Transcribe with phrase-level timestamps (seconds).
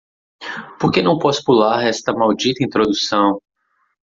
[0.79, 3.39] Por que não posso pular esta maldita introdução?